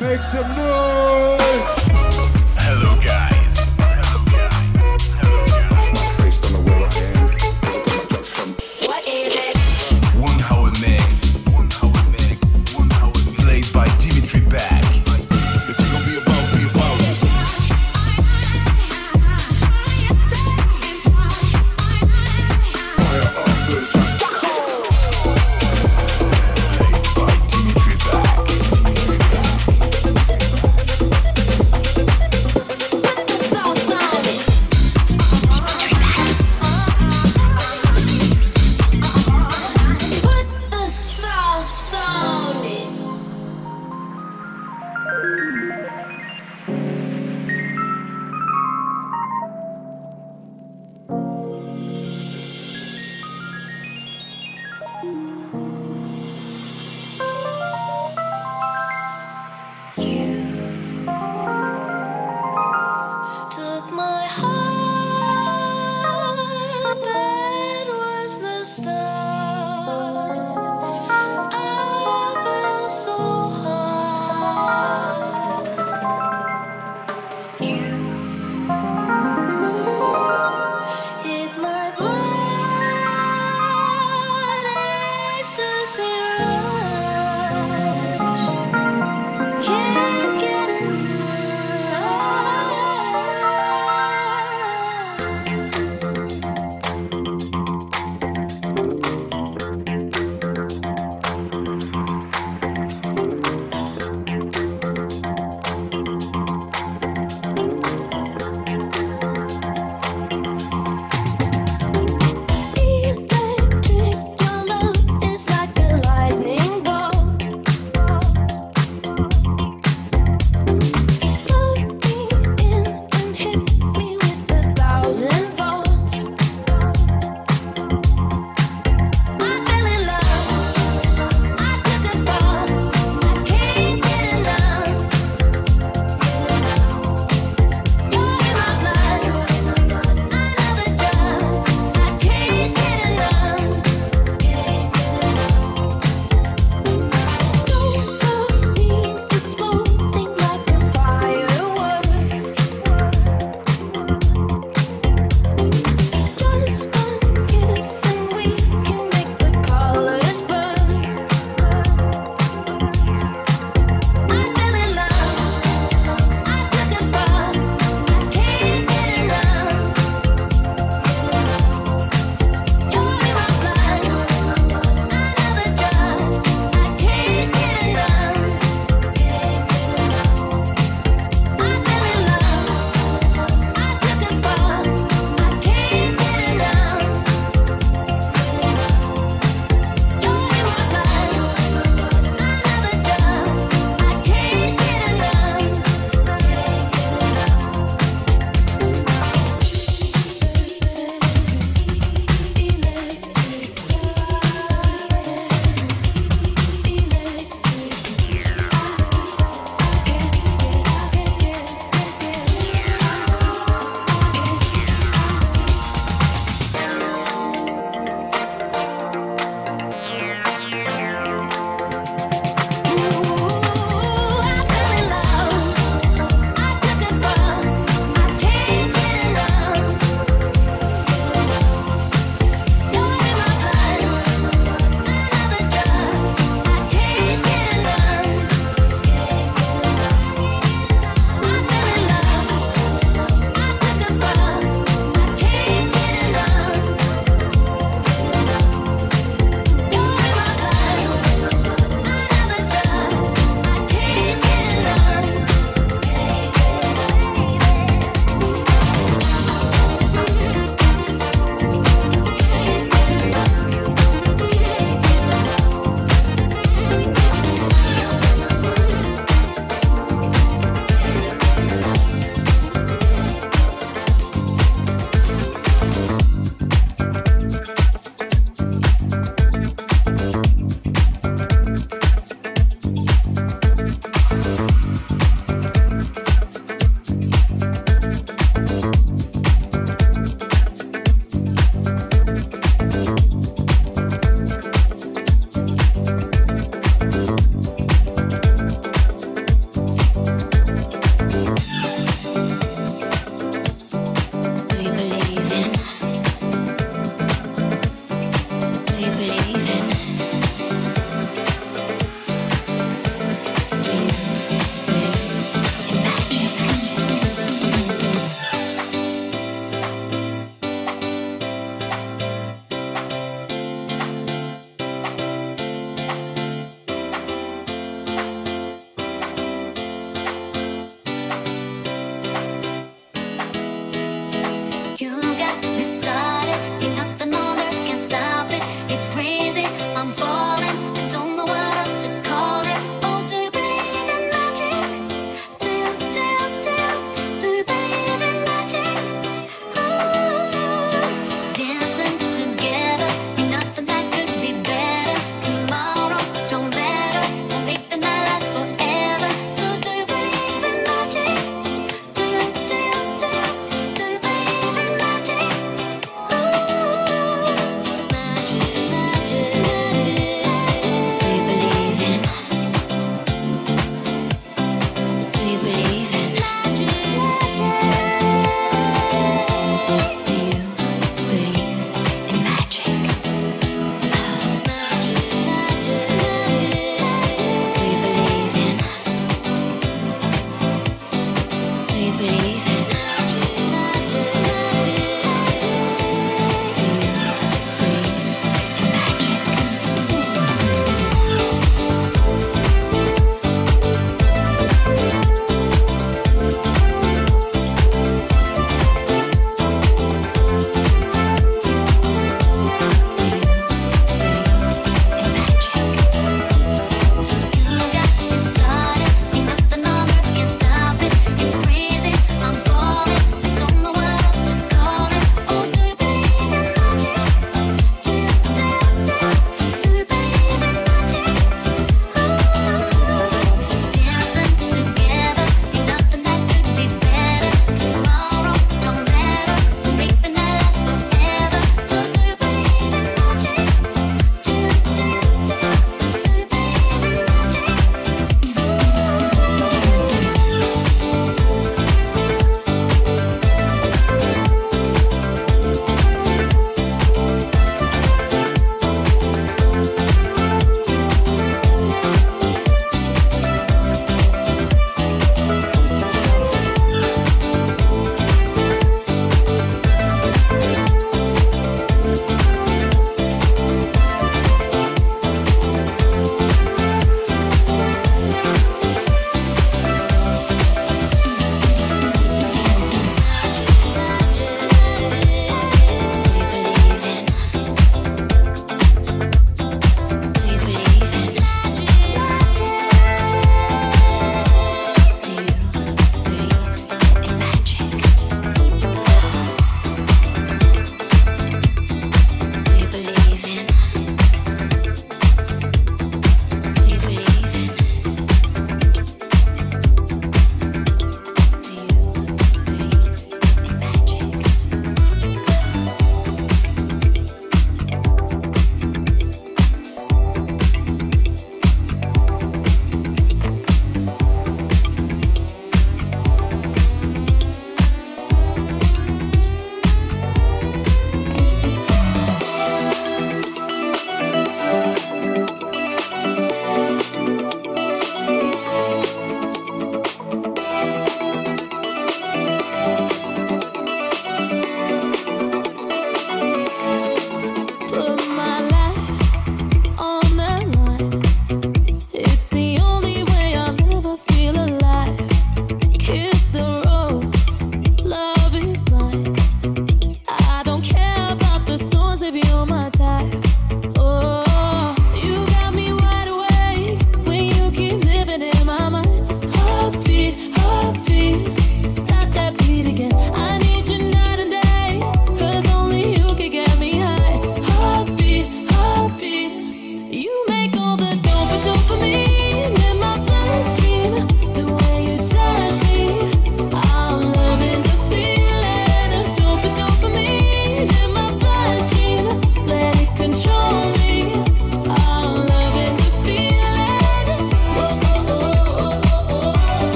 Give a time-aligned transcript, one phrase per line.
[0.00, 1.81] Make some noise.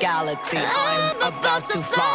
[0.00, 0.56] galaxy.
[0.58, 2.09] I'm about to fly.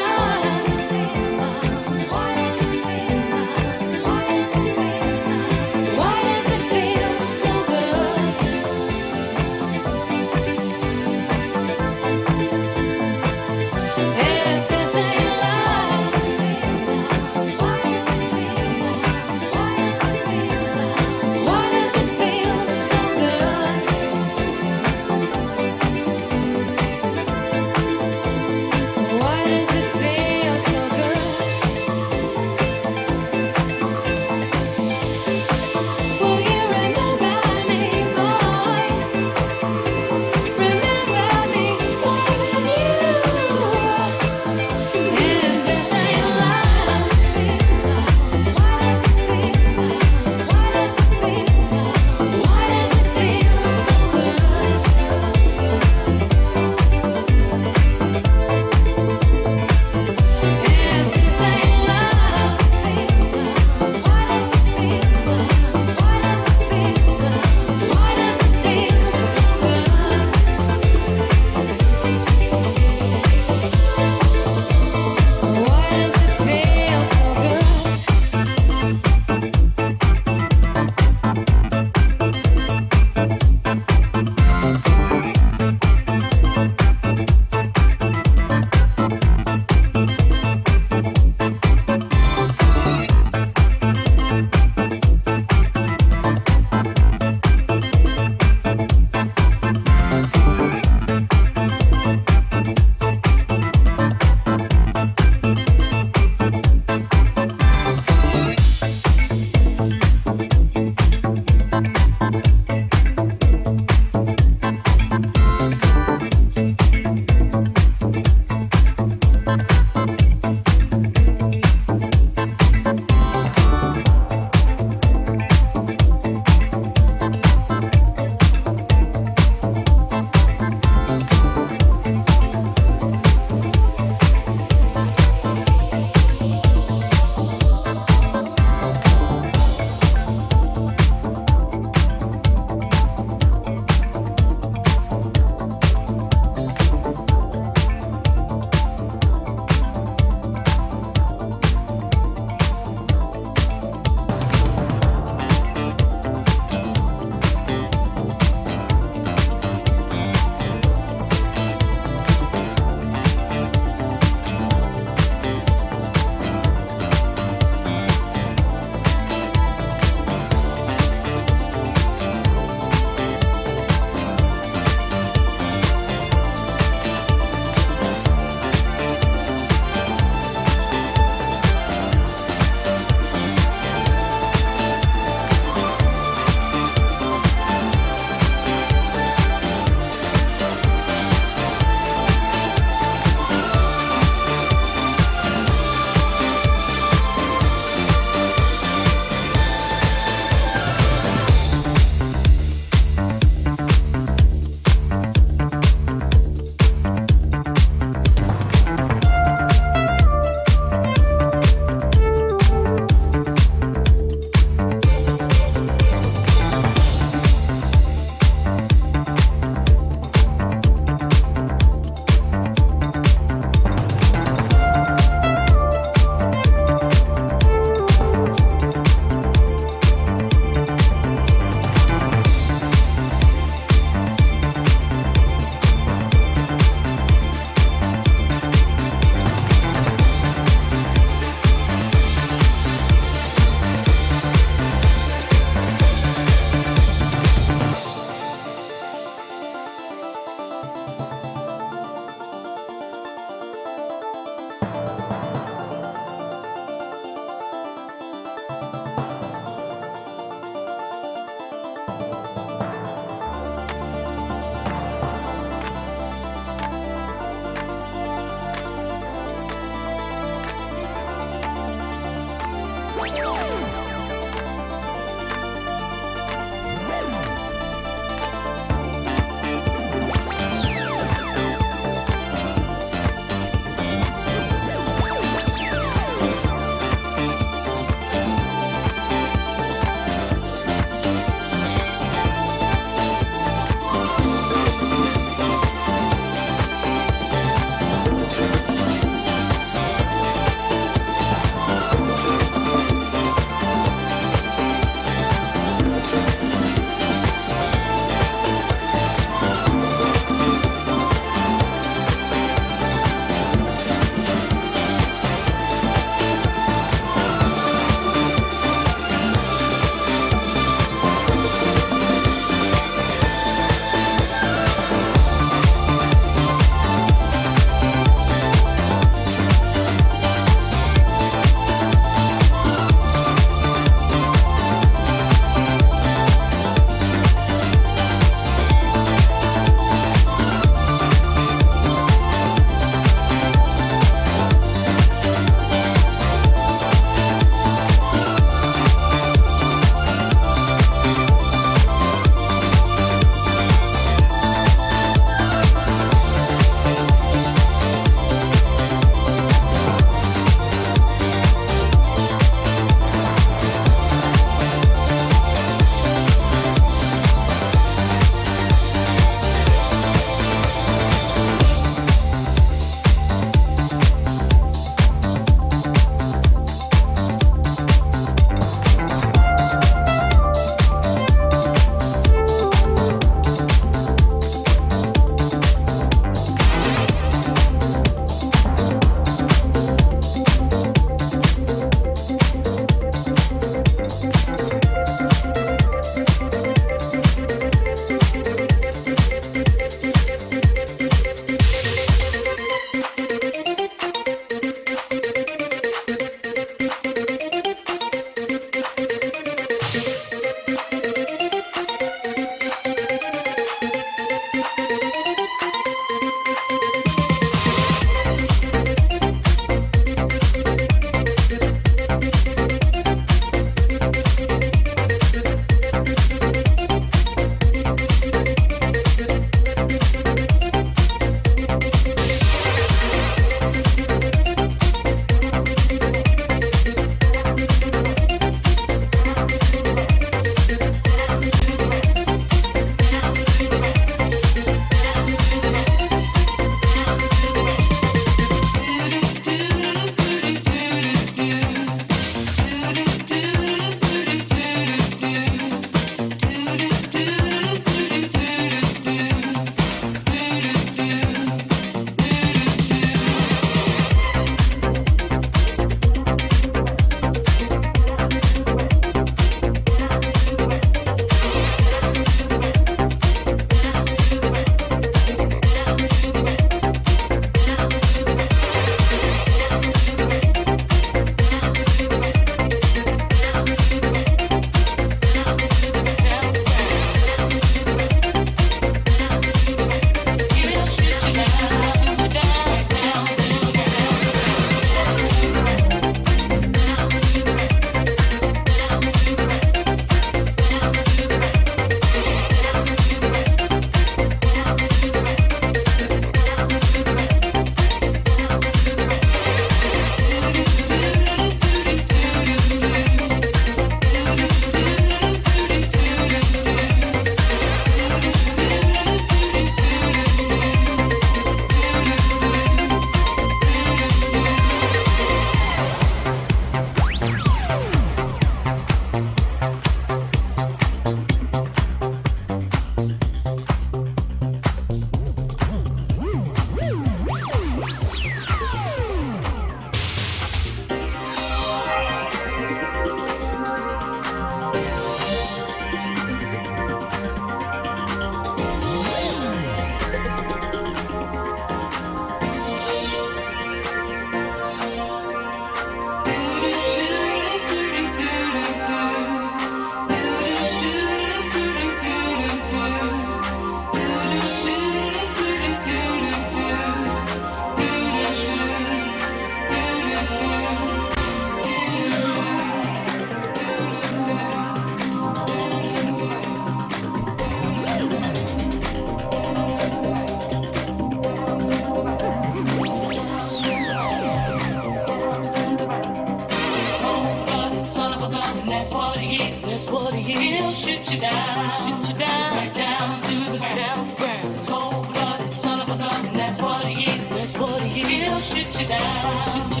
[599.07, 600.00] Down,